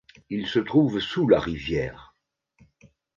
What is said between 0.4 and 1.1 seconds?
se trouve